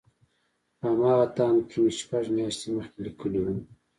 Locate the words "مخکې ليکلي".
2.77-3.39